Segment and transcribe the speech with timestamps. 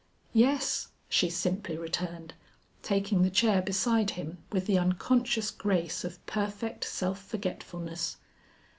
[0.33, 2.33] "Yes," she simply returned,
[2.81, 8.17] taking the chair beside him with the unconscious grace of perfect self forgetfulness.